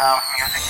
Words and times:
house 0.00 0.24
music. 0.40 0.64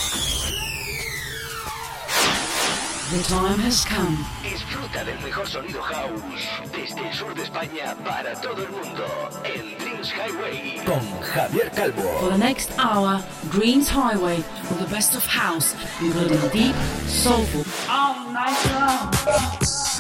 The 3.11 3.23
time 3.29 3.61
has 3.61 3.85
come. 3.85 4.19
Disfruta 4.43 5.05
del 5.05 5.19
mejor 5.23 5.47
sonido 5.47 5.81
house 5.83 6.43
desde 6.73 7.09
el 7.09 7.15
sur 7.15 7.33
de 7.35 7.45
España 7.45 7.95
para 8.05 8.35
todo 8.41 8.63
el 8.63 8.71
mundo 8.71 9.07
en 9.45 9.79
Dreams 9.79 10.13
Highway. 10.13 10.83
Con 10.85 11.21
Javier 11.23 11.71
Calvo. 11.71 12.03
For 12.19 12.31
the 12.31 12.39
next 12.39 12.73
hour, 12.79 13.23
Dreams 13.53 13.89
Highway 13.89 14.39
with 14.69 14.81
the 14.81 14.91
best 14.93 15.15
of 15.15 15.25
house, 15.25 15.77
including 16.01 16.41
deep, 16.51 16.75
soulful, 17.07 17.65
all 17.89 18.33
night 18.33 18.59
long. 18.75 19.11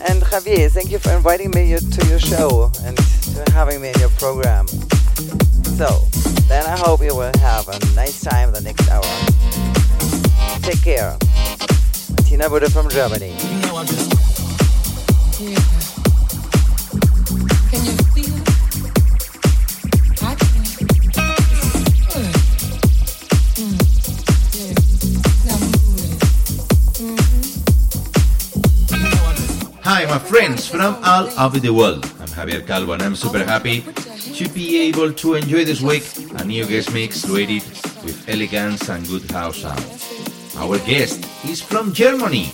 And 0.00 0.22
Javier, 0.22 0.70
thank 0.70 0.90
you 0.90 0.98
for 0.98 1.10
inviting 1.10 1.50
me 1.50 1.76
to 1.76 2.06
your 2.06 2.20
show 2.20 2.70
and 2.84 2.96
to 2.96 3.52
having 3.52 3.80
me 3.80 3.88
in 3.88 3.98
your 3.98 4.10
program. 4.10 4.68
So, 4.68 6.06
then 6.48 6.64
I 6.66 6.76
hope 6.78 7.02
you 7.02 7.16
will 7.16 7.32
have 7.40 7.68
a 7.68 7.78
nice 7.94 8.22
time 8.22 8.52
the 8.52 8.60
next 8.60 8.88
hour. 8.88 9.02
Take 10.62 10.82
care. 10.82 11.16
Martina 12.10 12.48
Budde 12.48 12.70
from 12.70 12.88
Germany. 12.90 13.34
Yeah. 15.40 15.78
My 30.08 30.18
friends 30.18 30.66
from 30.66 30.96
all 31.04 31.28
over 31.38 31.60
the 31.60 31.68
world. 31.68 32.02
I'm 32.18 32.28
Javier 32.28 32.66
Calvo 32.66 32.92
and 32.92 33.02
I'm 33.02 33.14
super 33.14 33.44
happy 33.44 33.82
to 33.82 34.48
be 34.48 34.80
able 34.88 35.12
to 35.12 35.34
enjoy 35.34 35.66
this 35.66 35.82
week 35.82 36.04
a 36.40 36.44
new 36.44 36.64
guest 36.64 36.94
mix 36.94 37.28
loaded 37.28 37.62
with 38.04 38.24
elegance 38.26 38.88
and 38.88 39.06
good 39.06 39.30
house 39.30 39.58
sound. 39.58 39.84
Our 40.56 40.78
guest 40.78 41.28
is 41.44 41.60
from 41.60 41.92
Germany. 41.92 42.52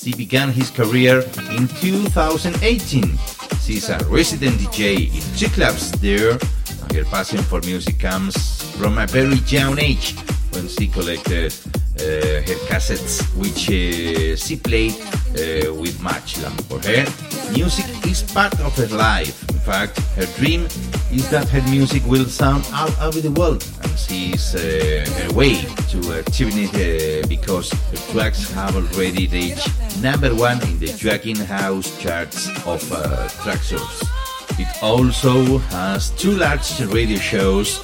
He 0.00 0.14
began 0.14 0.48
his 0.50 0.70
career 0.70 1.20
in 1.50 1.68
2018. 1.68 3.18
She's 3.60 3.90
a 3.90 3.98
resident 4.08 4.56
DJ 4.56 5.12
in 5.12 5.36
two 5.36 5.48
clubs 5.48 5.92
there, 6.00 6.30
and 6.32 6.92
her 6.92 7.04
passion 7.04 7.42
for 7.42 7.60
music 7.60 7.98
comes 7.98 8.34
from 8.78 8.96
a 8.96 9.06
very 9.06 9.36
young 9.52 9.78
age 9.78 10.16
when 10.52 10.68
she 10.68 10.86
collected 10.86 11.52
her 11.98 12.58
cassettes, 12.68 13.22
which 13.36 13.68
uh, 13.70 14.36
she 14.36 14.56
played 14.56 14.94
uh, 15.34 15.72
with 15.74 16.00
much 16.02 16.40
love. 16.42 16.58
For 16.68 16.80
her, 16.80 17.04
music 17.52 17.86
is 18.06 18.22
part 18.22 18.58
of 18.60 18.76
her 18.76 18.96
life. 18.96 19.48
In 19.50 19.58
fact, 19.60 19.98
her 20.16 20.26
dream 20.38 20.66
is 21.12 21.28
that 21.30 21.48
her 21.48 21.62
music 21.70 22.04
will 22.06 22.26
sound 22.26 22.64
all 22.74 22.90
over 23.00 23.20
the 23.20 23.30
world, 23.30 23.64
and 23.82 23.98
she 23.98 24.32
is 24.32 24.54
uh, 24.54 25.04
her 25.18 25.34
way 25.34 25.54
to 25.90 26.20
achieving 26.20 26.68
it 26.72 27.24
uh, 27.24 27.28
because 27.28 27.70
her 27.72 28.12
tracks 28.12 28.50
have 28.52 28.76
already 28.76 29.26
reached 29.28 29.70
number 30.02 30.34
one 30.34 30.60
in 30.62 30.78
the 30.78 30.88
Jacking 30.88 31.36
House 31.36 31.96
charts 31.98 32.48
of 32.66 32.82
uh, 32.92 33.28
track. 33.42 33.60
It 34.56 34.68
also 34.82 35.58
has 35.58 36.10
two 36.10 36.32
large 36.32 36.80
radio 36.80 37.18
shows 37.18 37.82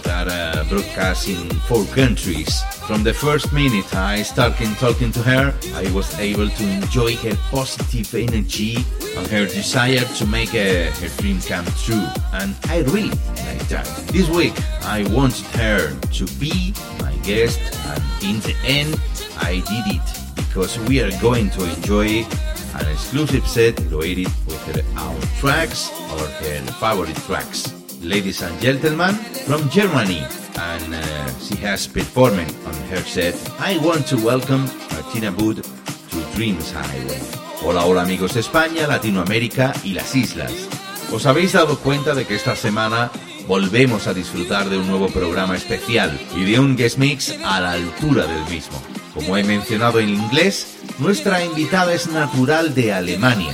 that 0.00 0.28
are 0.28 0.60
uh, 0.60 0.64
broadcast 0.68 1.28
in 1.28 1.48
four 1.68 1.84
countries. 1.86 2.62
From 2.86 3.02
the 3.04 3.12
first 3.12 3.52
minute 3.52 3.94
I 3.94 4.22
started 4.22 4.68
talking 4.78 5.12
to 5.12 5.22
her, 5.22 5.54
I 5.74 5.90
was 5.92 6.18
able 6.18 6.48
to 6.48 6.64
enjoy 6.64 7.16
her 7.16 7.36
positive 7.50 8.14
energy 8.14 8.76
and 9.16 9.26
her 9.28 9.46
desire 9.46 10.04
to 10.16 10.26
make 10.26 10.50
uh, 10.50 10.90
her 10.90 11.08
dream 11.18 11.40
come 11.40 11.66
true. 11.84 12.06
And 12.32 12.54
I 12.64 12.80
really 12.92 13.10
like 13.46 13.66
that. 13.68 13.86
This 14.12 14.28
week 14.28 14.54
I 14.84 15.04
wanted 15.10 15.46
her 15.56 15.94
to 15.98 16.26
be 16.38 16.74
my 17.00 17.14
guest, 17.22 17.60
and 17.86 18.02
in 18.22 18.40
the 18.40 18.56
end 18.64 19.00
I 19.38 19.62
did 19.68 19.96
it 19.96 20.22
because 20.36 20.78
we 20.88 21.00
are 21.00 21.10
going 21.20 21.50
to 21.50 21.64
enjoy 21.64 22.24
an 22.74 22.88
exclusive 22.90 23.46
set 23.46 23.78
loaded 23.90 24.28
with 24.46 24.62
her 24.74 24.82
own 25.00 25.20
tracks 25.38 25.90
or 26.12 26.18
her 26.18 26.60
favorite 26.80 27.16
tracks. 27.26 27.81
Ladies 28.02 28.42
and 28.42 28.60
gentlemen, 28.60 29.14
from 29.46 29.70
Germany, 29.70 30.24
and 30.58 30.94
uh, 30.94 31.38
she 31.38 31.54
has 31.64 31.86
performed 31.86 32.52
on 32.66 32.74
her 32.90 33.00
set, 33.00 33.34
I 33.60 33.78
want 33.78 34.08
to 34.08 34.16
welcome 34.16 34.64
Martina 34.90 35.30
Wood 35.30 35.62
to 35.62 36.20
Dreams 36.34 36.72
Highway. 36.72 37.20
Hola, 37.62 37.86
hola 37.86 38.02
amigos 38.02 38.34
de 38.34 38.40
España, 38.40 38.88
Latinoamérica 38.88 39.72
y 39.84 39.92
las 39.92 40.16
islas. 40.16 40.50
¿Os 41.12 41.26
habéis 41.26 41.52
dado 41.52 41.78
cuenta 41.78 42.16
de 42.16 42.26
que 42.26 42.34
esta 42.34 42.56
semana 42.56 43.12
volvemos 43.46 44.08
a 44.08 44.14
disfrutar 44.14 44.68
de 44.68 44.78
un 44.78 44.88
nuevo 44.88 45.06
programa 45.06 45.56
especial 45.56 46.18
y 46.34 46.42
de 46.42 46.58
un 46.58 46.76
guest 46.76 46.98
mix 46.98 47.36
a 47.44 47.60
la 47.60 47.70
altura 47.70 48.26
del 48.26 48.44
mismo? 48.52 48.82
Como 49.14 49.36
he 49.36 49.44
mencionado 49.44 50.00
en 50.00 50.08
inglés, 50.08 50.76
nuestra 50.98 51.44
invitada 51.44 51.94
es 51.94 52.08
natural 52.08 52.74
de 52.74 52.92
Alemania, 52.92 53.52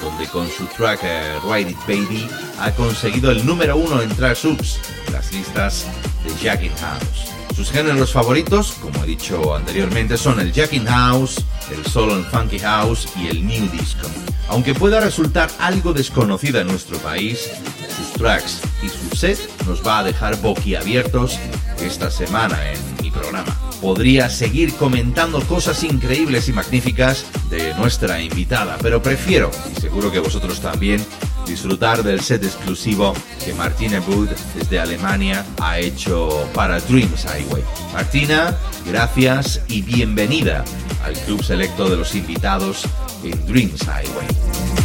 donde 0.00 0.26
con 0.26 0.48
su 0.48 0.66
track 0.66 1.00
eh, 1.02 1.38
Ride 1.44 1.70
It 1.70 1.78
Baby 1.86 2.28
ha 2.60 2.70
conseguido 2.72 3.30
el 3.30 3.44
número 3.44 3.76
uno 3.76 4.00
en 4.00 4.08
track 4.14 4.36
subs 4.36 4.80
las 5.12 5.32
listas 5.32 5.86
de 6.24 6.34
Jacking 6.42 6.74
House. 6.80 7.32
Sus 7.54 7.70
géneros 7.72 8.12
favoritos, 8.12 8.72
como 8.80 9.02
he 9.02 9.08
dicho 9.08 9.56
anteriormente, 9.56 10.16
son 10.16 10.38
el 10.38 10.52
Jacking 10.52 10.86
House, 10.86 11.44
el 11.76 11.84
Soul 11.84 12.12
and 12.12 12.30
Funky 12.30 12.60
House 12.60 13.08
y 13.16 13.26
el 13.26 13.44
New 13.44 13.68
Disco. 13.72 14.06
Aunque 14.48 14.74
pueda 14.74 15.00
resultar 15.00 15.50
algo 15.58 15.92
desconocida 15.92 16.60
en 16.60 16.68
nuestro 16.68 16.98
país, 16.98 17.50
sus 17.96 18.12
tracks 18.12 18.60
y 18.82 18.88
su 18.88 19.16
set 19.16 19.38
nos 19.66 19.84
va 19.84 19.98
a 19.98 20.04
dejar 20.04 20.40
boquiabiertos 20.40 21.38
esta 21.80 22.10
semana 22.10 22.56
en 22.70 22.78
mi 23.02 23.10
programa. 23.10 23.57
Podría 23.80 24.28
seguir 24.28 24.74
comentando 24.74 25.40
cosas 25.42 25.84
increíbles 25.84 26.48
y 26.48 26.52
magníficas 26.52 27.24
de 27.48 27.74
nuestra 27.74 28.20
invitada, 28.20 28.76
pero 28.82 29.02
prefiero, 29.02 29.50
y 29.70 29.80
seguro 29.80 30.10
que 30.10 30.18
vosotros 30.18 30.60
también, 30.60 31.04
disfrutar 31.46 32.02
del 32.02 32.20
set 32.20 32.44
exclusivo 32.44 33.14
que 33.44 33.54
Martina 33.54 34.02
Wood 34.06 34.28
desde 34.54 34.80
Alemania 34.80 35.46
ha 35.60 35.78
hecho 35.78 36.48
para 36.54 36.80
Dreams 36.80 37.24
Highway. 37.24 37.62
Martina, 37.92 38.56
gracias 38.86 39.60
y 39.68 39.82
bienvenida 39.82 40.64
al 41.04 41.14
club 41.14 41.42
selecto 41.42 41.88
de 41.88 41.96
los 41.96 42.14
invitados 42.14 42.82
en 43.22 43.46
Dreams 43.46 43.82
Highway. 43.82 44.77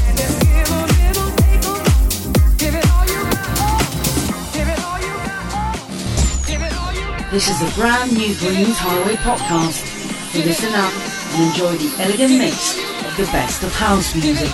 This 7.33 7.49
is 7.49 7.63
a 7.63 7.75
brand 7.75 8.13
new 8.13 8.35
Dreams 8.35 8.77
Highway 8.77 9.15
podcast. 9.15 9.89
So 10.33 10.39
listen 10.45 10.71
up 10.75 10.93
and 11.33 11.49
enjoy 11.49 11.77
the 11.77 12.03
elegant 12.03 12.37
mix 12.37 12.77
of 12.77 13.17
the 13.17 13.25
best 13.31 13.63
of 13.63 13.73
house 13.73 14.13
music. 14.13 14.51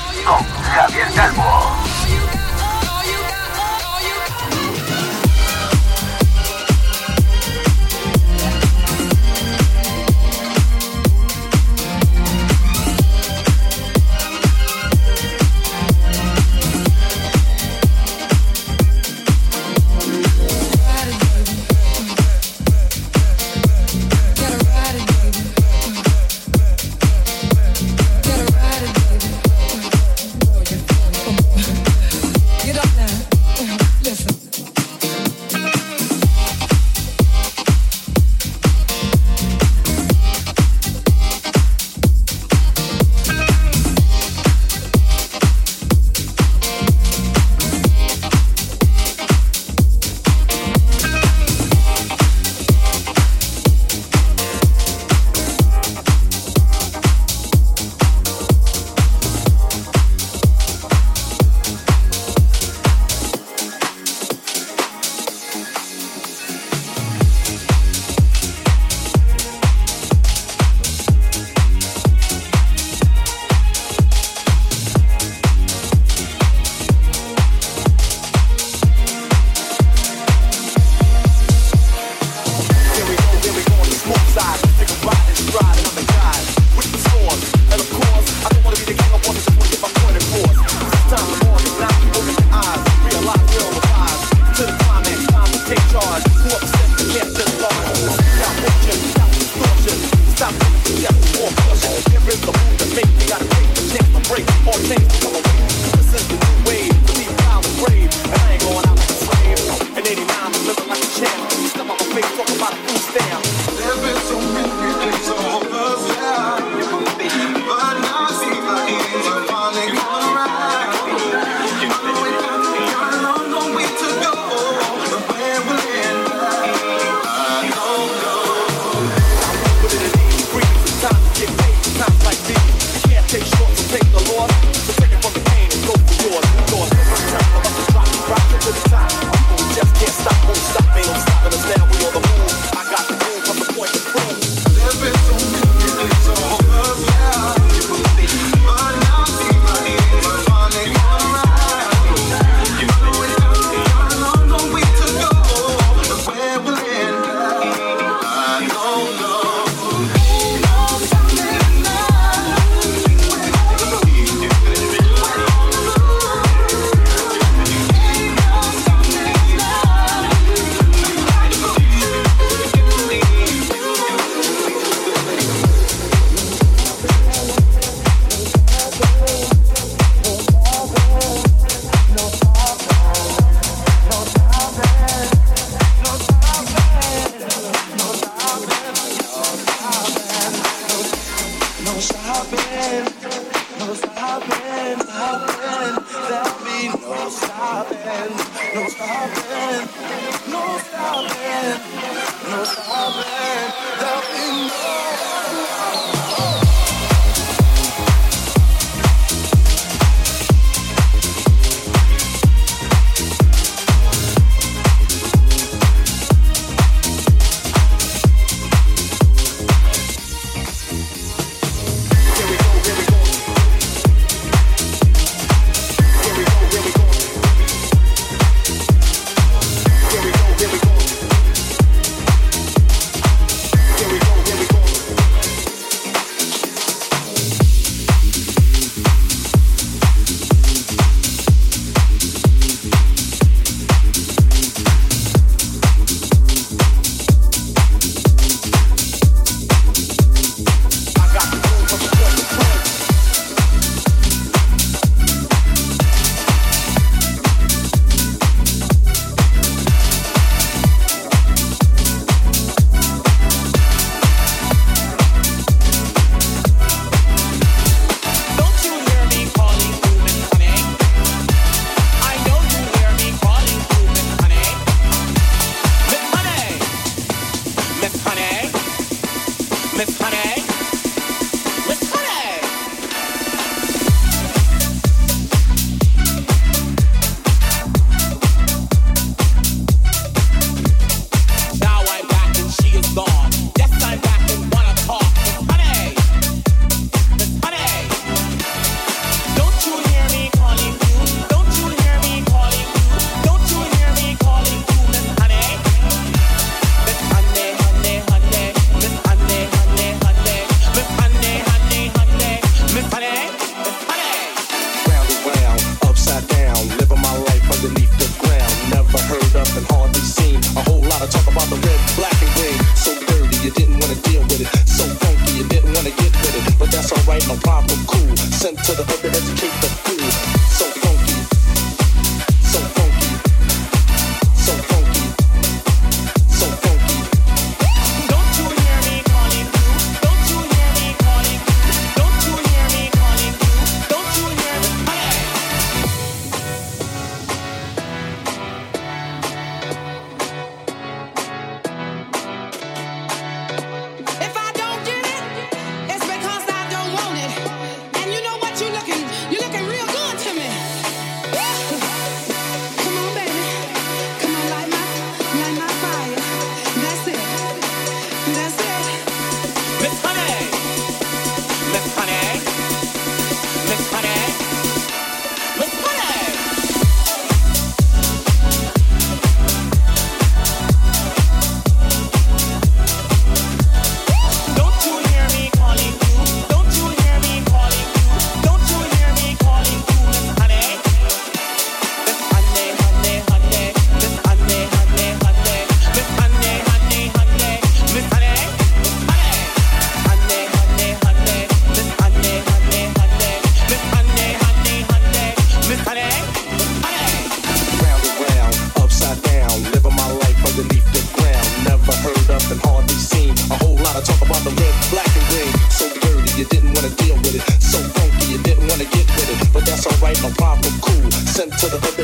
to 421.79 421.87
the 421.87 421.97
hook. 421.97 422.18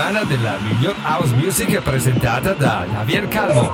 settimana 0.00 0.24
della 0.24 0.56
miglior 0.60 0.96
house 1.02 1.34
music 1.34 1.78
presentata 1.82 2.54
da 2.54 2.86
Javier 2.90 3.28
Calvo. 3.28 3.69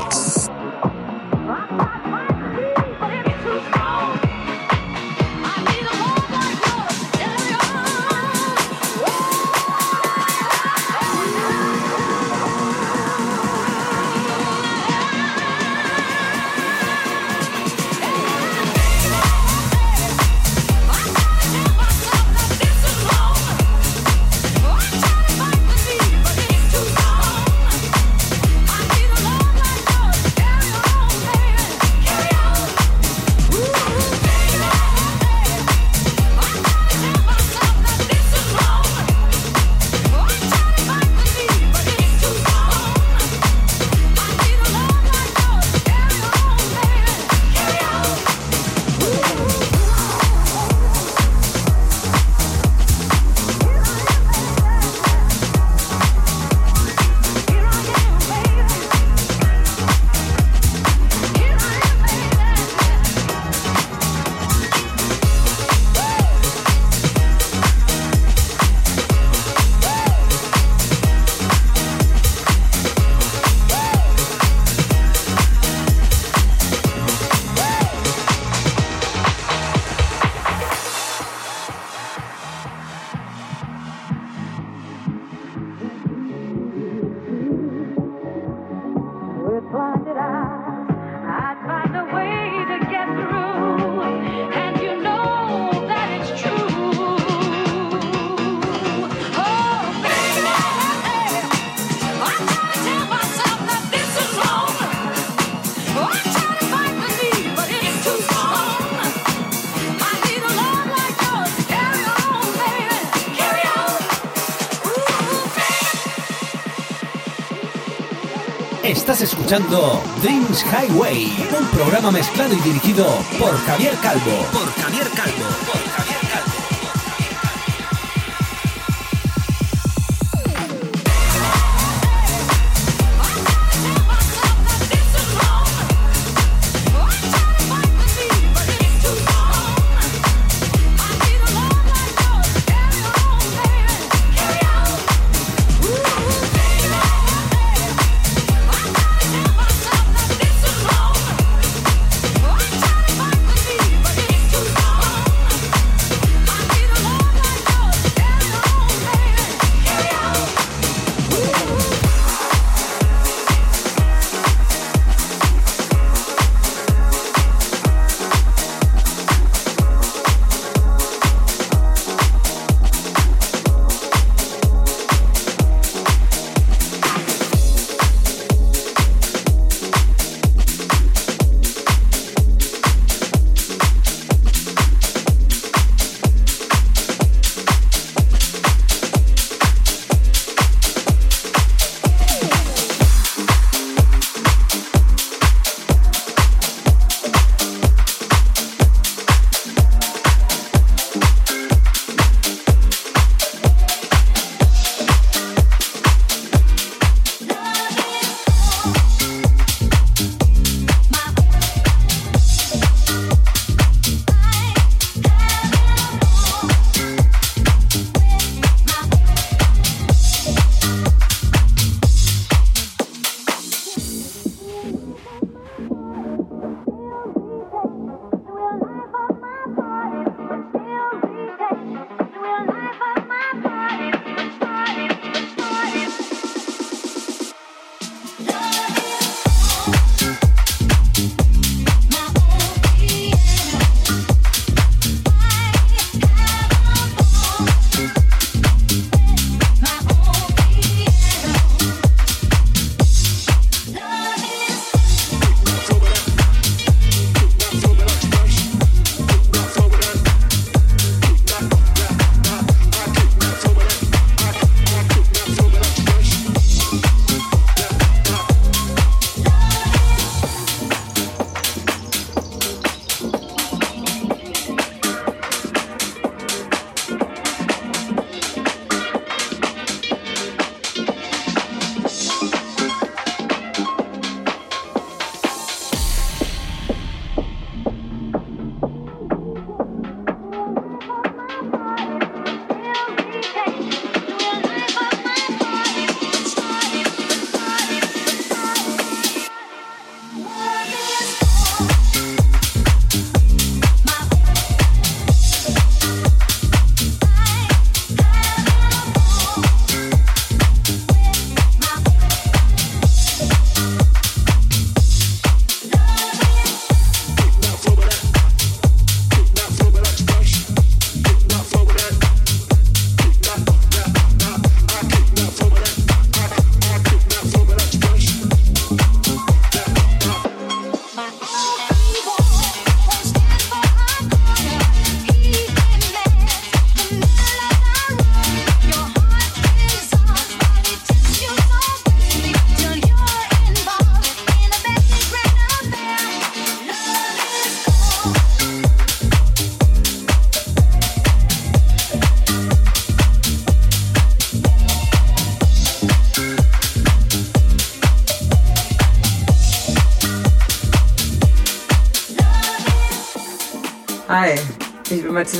escuchando 119.46 120.02
Dreams 120.22 120.64
Highway, 120.64 121.48
un 121.56 121.68
programa 121.68 122.10
mezclado 122.10 122.52
y 122.52 122.60
dirigido 122.62 123.06
por 123.38 123.56
Javier 123.58 123.94
Calvo. 124.02 124.44
Por 124.52 124.72
Javier 124.72 125.08
Calvo. 125.14 125.45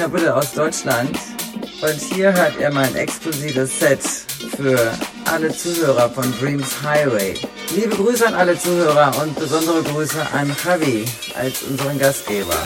Martina 0.07 0.09
Budde 0.09 0.35
aus 0.35 0.53
Deutschland 0.53 1.19
und 1.83 2.01
hier 2.15 2.33
hört 2.33 2.59
ihr 2.61 2.71
mein 2.71 2.95
exklusives 2.95 3.79
Set 3.79 4.01
für 4.57 4.79
alle 5.31 5.51
Zuhörer 5.51 6.09
von 6.11 6.33
Dreams 6.39 6.83
Highway. 6.83 7.35
Liebe 7.75 7.97
Grüße 7.97 8.27
an 8.27 8.35
alle 8.35 8.59
Zuhörer 8.59 9.13
und 9.23 9.39
besondere 9.39 9.83
Grüße 9.83 10.21
an 10.33 10.55
Javi 10.65 11.05
als 11.37 11.63
unseren 11.63 11.99
Gastgeber. 11.99 12.57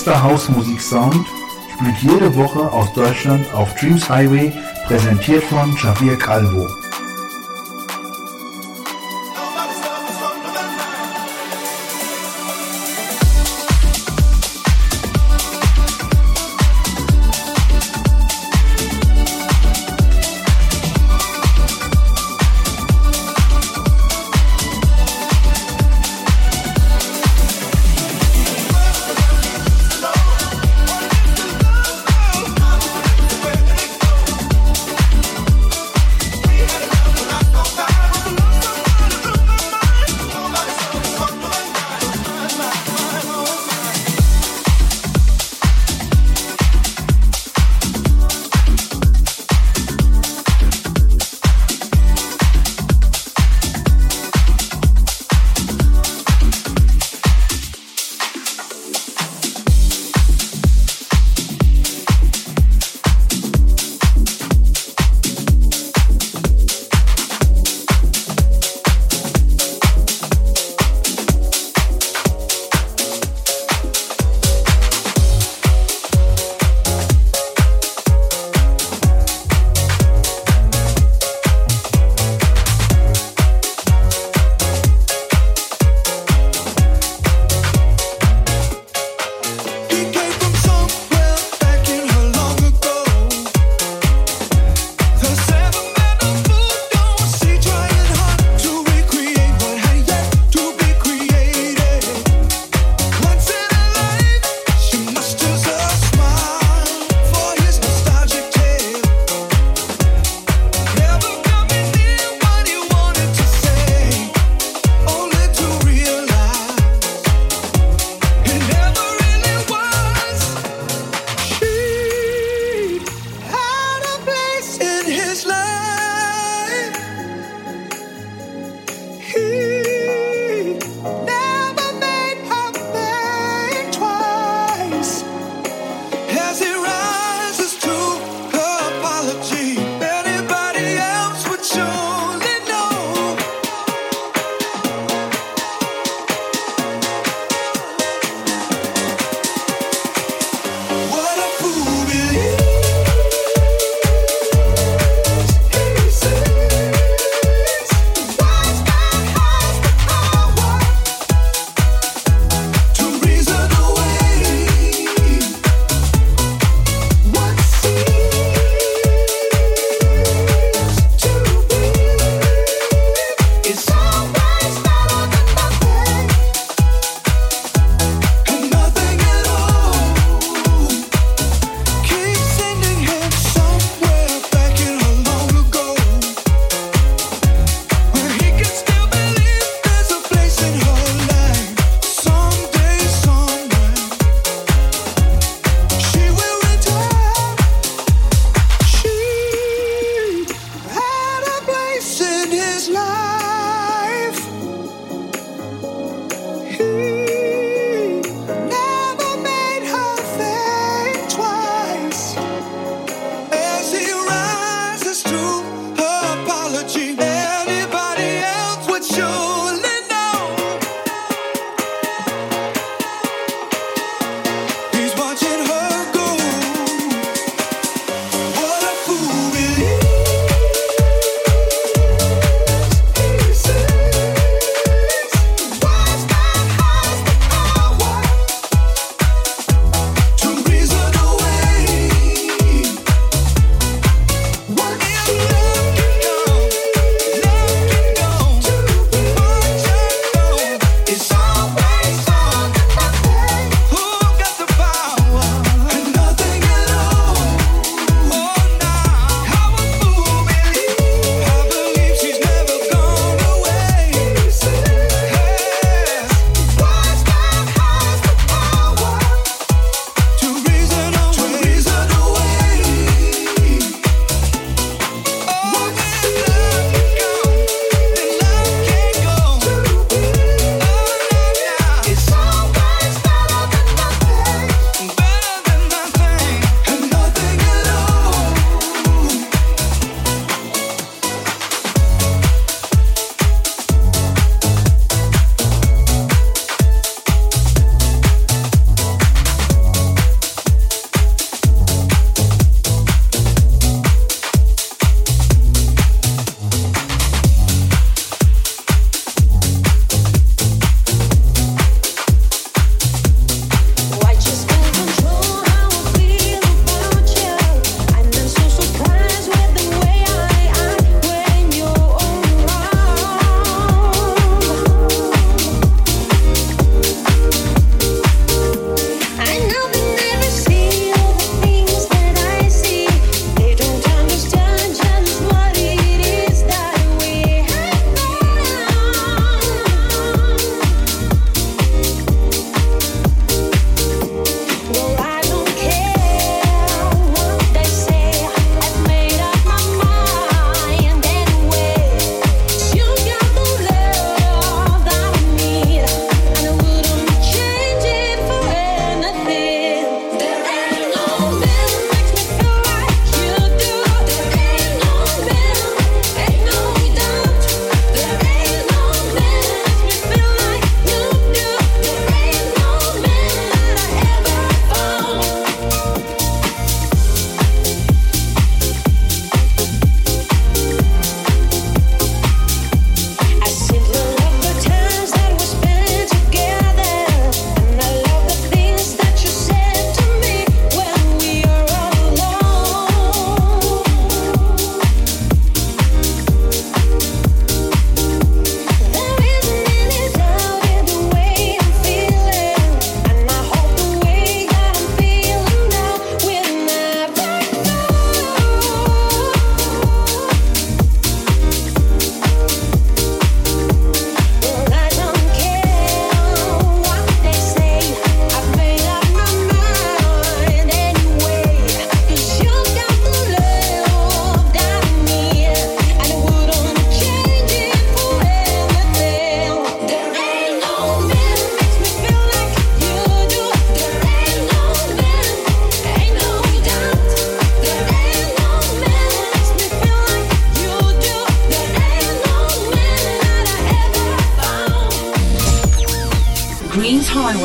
Der 0.00 0.12
beste 0.12 0.22
Hausmusik-Sound 0.22 1.26
spielt 1.74 1.98
jede 1.98 2.34
Woche 2.34 2.72
aus 2.72 2.90
Deutschland 2.94 3.44
auf 3.52 3.74
Dreams 3.74 4.08
Highway, 4.08 4.50
präsentiert 4.86 5.44
von 5.44 5.76
Javier 5.76 6.16
Calvo. 6.16 6.66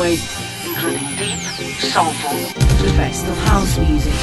Including 0.06 1.16
deep, 1.16 1.40
soulful, 1.80 2.38
of 3.28 3.36
house 3.38 3.76
music. 3.76 4.14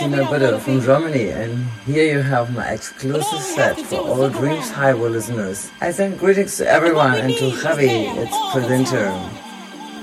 Martina 0.00 0.58
from 0.60 0.80
Germany, 0.80 1.30
and 1.30 1.66
here 1.84 2.12
you 2.14 2.22
have 2.22 2.54
my 2.54 2.70
exclusive 2.70 3.40
set 3.40 3.76
for 3.80 3.96
all 3.96 4.28
Dreams 4.28 4.70
Highway 4.70 5.08
listeners. 5.08 5.72
I 5.80 5.90
send 5.90 6.20
greetings 6.20 6.56
to 6.58 6.70
everyone 6.70 7.14
and 7.14 7.34
to 7.34 7.50
Javi, 7.50 8.06
its 8.16 8.36
presenter. 8.52 9.12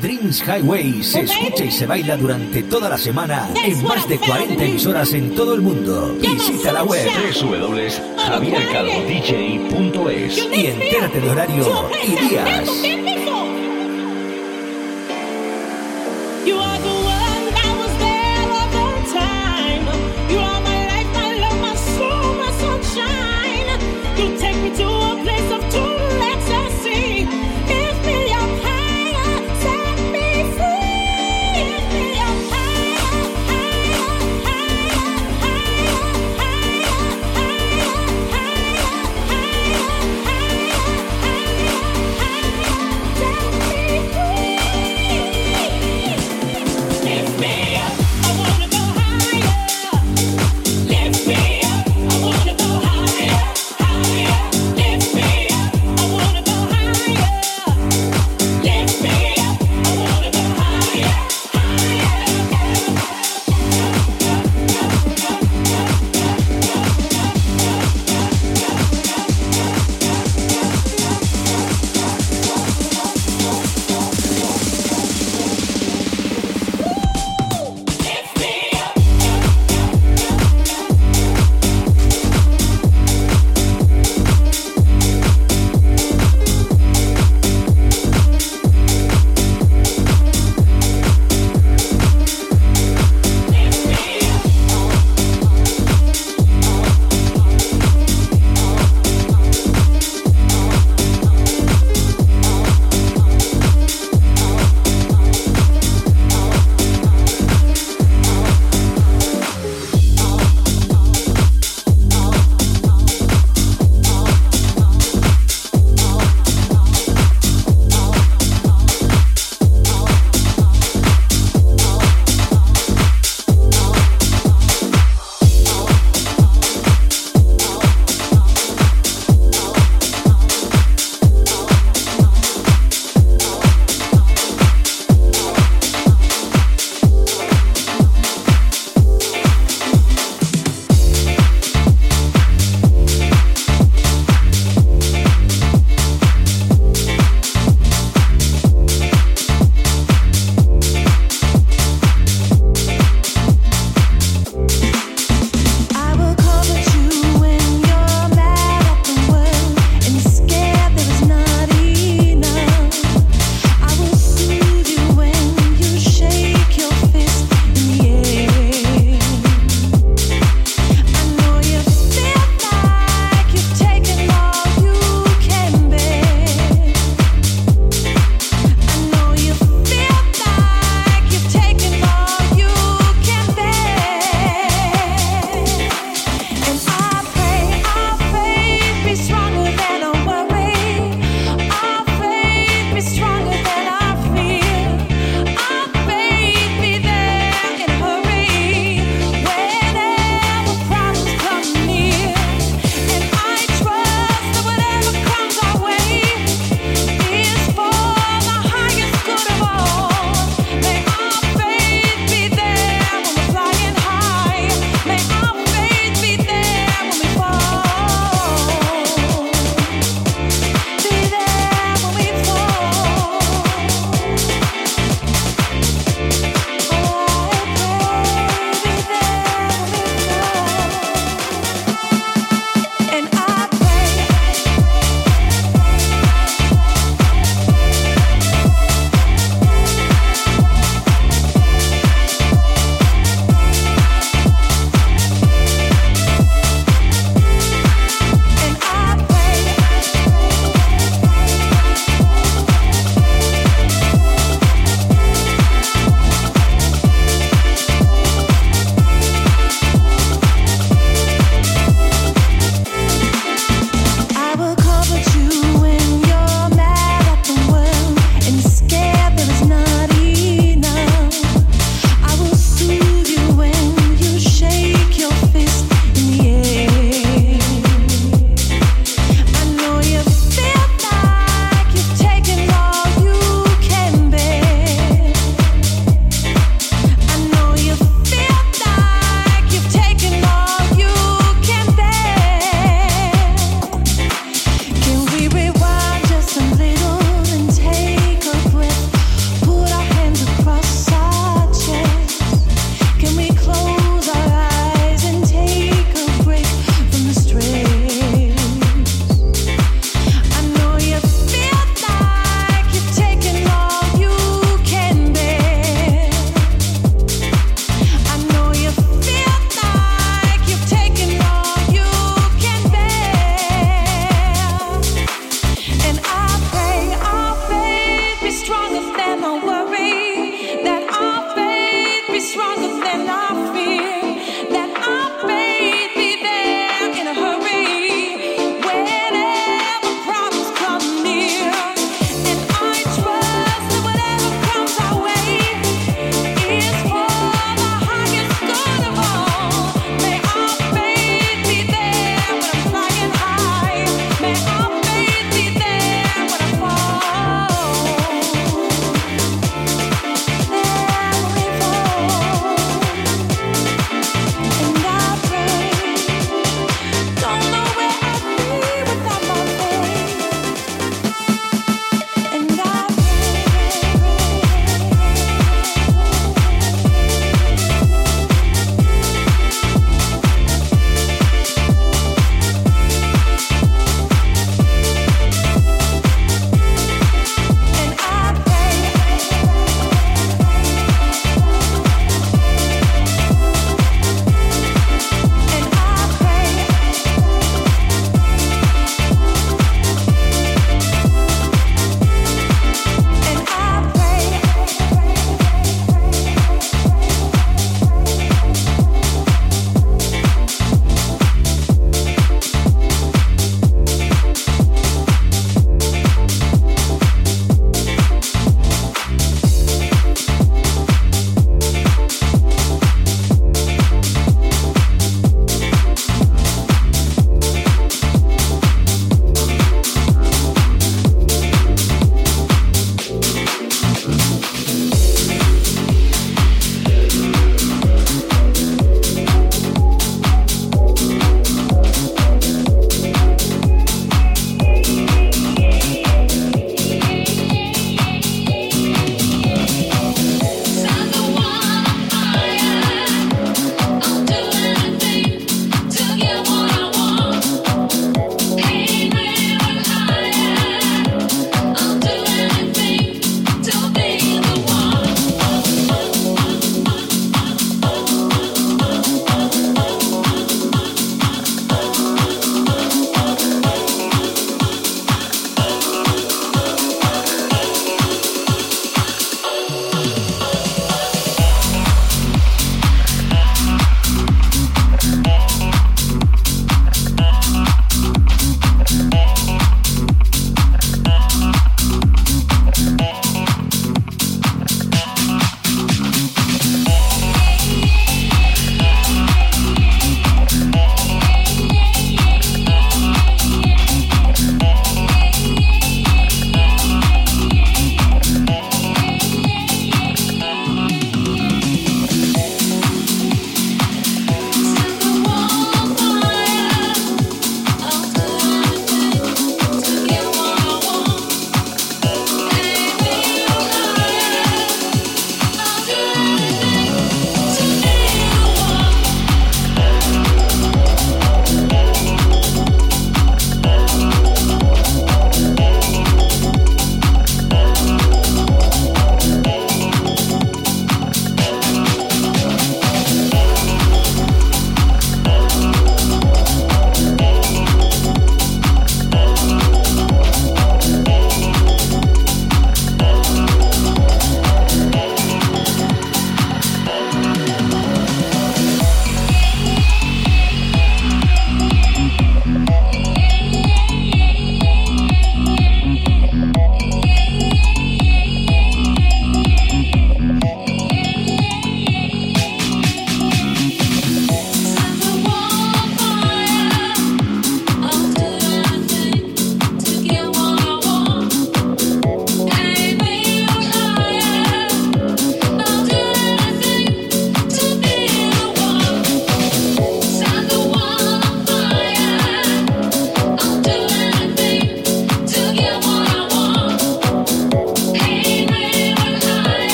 Dreams 0.00 0.42
Highway 0.42 1.02
se 1.02 1.20
escucha 1.20 1.64
y 1.64 1.70
se 1.70 1.86
baila 1.86 2.16
durante 2.16 2.64
toda 2.64 2.88
la 2.90 2.98
semana 2.98 3.48
en 3.64 3.80
más 3.84 4.08
de 4.08 4.18
40 4.18 4.64
emisoras 4.64 5.12
en 5.14 5.36
todo 5.36 5.54
el 5.54 5.60
mundo. 5.60 6.16
Visita 6.20 6.72
la 6.72 6.82
web 6.82 7.06
www.javiercalvodj.es 7.40 10.38
y 10.52 10.66
entérate 10.66 11.20
de 11.20 11.30
horario 11.30 11.64
y 12.04 12.16
días. 12.28 13.15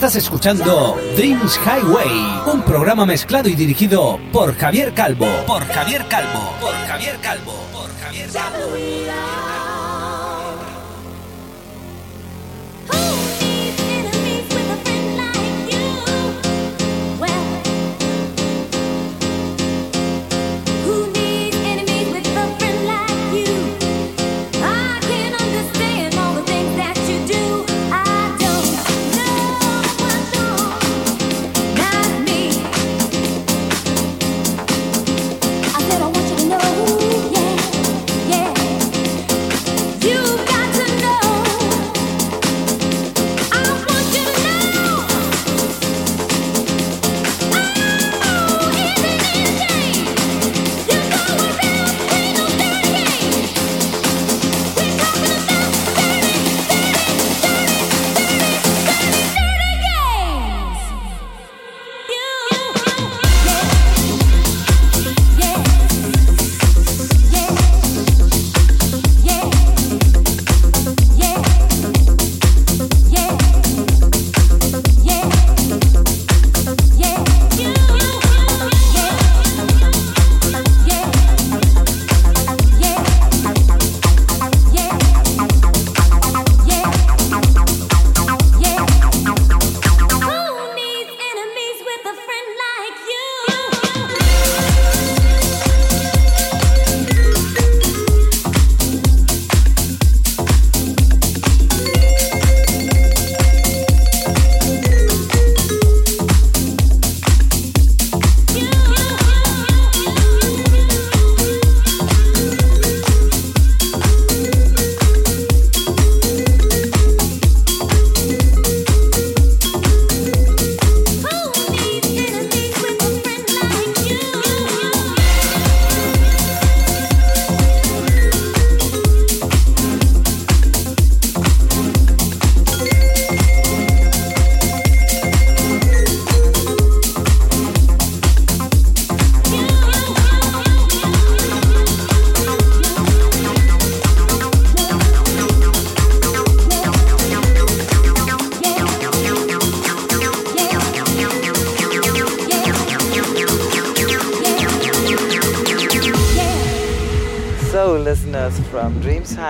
Estás 0.00 0.16
escuchando 0.16 0.98
Dreams 1.14 1.60
Highway, 1.62 2.40
un 2.50 2.62
programa 2.62 3.04
mezclado 3.04 3.50
y 3.50 3.54
dirigido 3.54 4.18
por 4.32 4.56
Javier 4.56 4.94
Calvo. 4.94 5.26
Por 5.46 5.62
Javier 5.66 6.06
Calvo. 6.08 6.54
Por 6.58 6.72
Javier 6.72 7.18
Calvo. 7.20 7.52
Por 7.70 8.00
Javier 8.00 8.30
Calvo. 8.32 9.59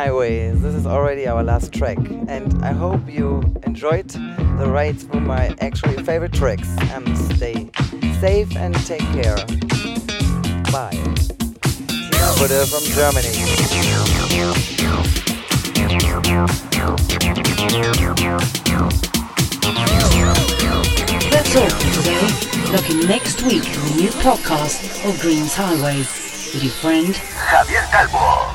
Dreams 0.01 0.13
Highway, 0.13 0.51
this 0.53 0.75
is 0.75 0.87
already 0.87 1.27
our 1.27 1.43
last 1.43 1.75
track, 1.75 1.99
and 2.27 2.65
I 2.65 2.73
hope 2.73 3.07
you 3.07 3.43
enjoyed 3.65 4.09
the 4.09 4.67
ride 4.67 4.99
through 4.99 5.21
my 5.21 5.55
actually 5.61 6.03
favorite 6.03 6.33
tracks. 6.33 6.69
And 6.93 7.19
stay 7.37 7.69
safe 8.19 8.57
and 8.57 8.75
take 8.87 9.05
care. 9.13 9.37
Bye. 10.73 10.97
Budde 12.41 12.65
from 12.71 12.85
Germany. 12.97 13.29
That's 21.31 21.57
all 21.57 21.69
for 21.69 21.91
today. 21.95 22.73
Look 22.73 22.89
in 22.89 23.07
next 23.07 23.43
week 23.43 23.65
for 23.65 23.93
a 23.93 23.97
new 23.97 24.11
podcast 24.23 25.07
of 25.07 25.21
Dreams 25.21 25.55
Highway 25.55 25.99
with 25.99 26.63
your 26.63 26.73
friend 26.73 27.09
Javier 27.09 27.85
Calvo. 27.91 28.50